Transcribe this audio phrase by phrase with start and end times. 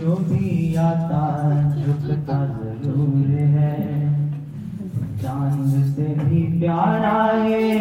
[0.00, 1.22] जो भी आता
[1.74, 4.00] झुकता ज़रूर है।
[5.22, 7.78] चाँद से भी प्यारा ये,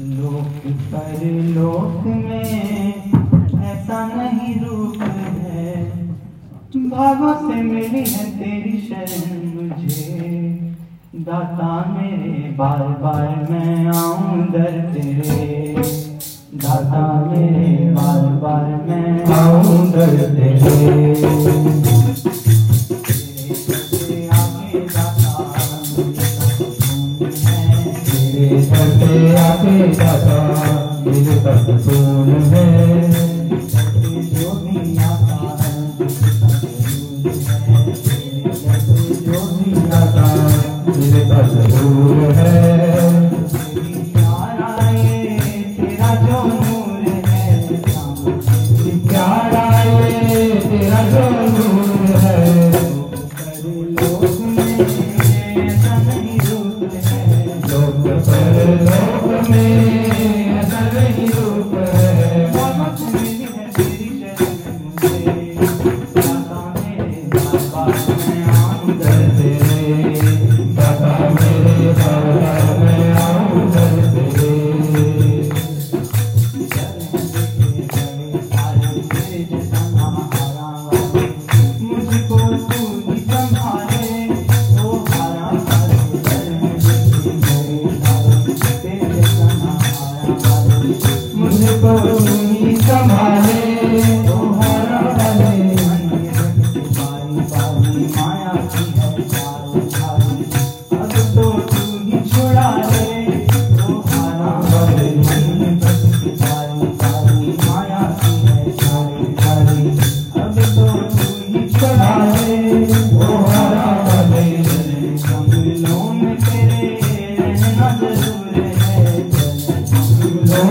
[0.00, 2.42] लोक पर लोक में
[3.64, 5.84] ऐसा नहीं रूप है।
[6.76, 10.48] भागों से मिली है तेरी शरण मुझे।
[11.16, 16.07] दाता मेरे, बार बार मैं आऊँ दर तेरे।
[16.54, 20.14] गाता मेरे बार बार मैं आऊँ दर
[28.98, 30.38] तेरे आके जाता
[31.04, 32.66] मेरे पास कौन है।
[34.30, 35.72] जो भी आता है
[39.20, 40.26] जो भी आता,
[40.88, 42.77] मेरे पास दूर है।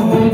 [0.10, 0.32] I'm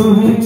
[0.00, 0.39] you.